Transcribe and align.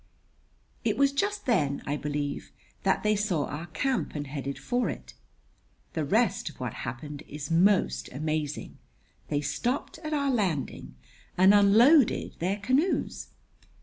It 0.83 0.97
was 0.97 1.11
just 1.13 1.45
then, 1.45 1.83
I 1.85 1.95
believe, 1.95 2.51
that 2.81 3.03
they 3.03 3.15
saw 3.15 3.45
our 3.45 3.67
camp 3.67 4.15
and 4.15 4.25
headed 4.25 4.57
for 4.57 4.89
it. 4.89 5.13
The 5.93 6.03
rest 6.03 6.49
of 6.49 6.59
what 6.59 6.73
happened 6.73 7.21
is 7.27 7.51
most 7.51 8.09
amazing. 8.11 8.79
They 9.27 9.41
stopped 9.41 9.99
at 9.99 10.11
our 10.11 10.31
landing 10.31 10.95
and 11.37 11.53
unloaded 11.53 12.33
their 12.39 12.57
canoes. 12.57 13.27